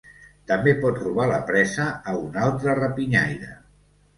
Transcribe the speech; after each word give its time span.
També 0.51 0.71
pot 0.85 0.97
robar 1.01 1.27
la 1.31 1.37
pressa 1.51 1.87
a 2.13 2.17
un 2.23 2.41
altre 2.47 2.77
rapinyaire. 2.81 3.53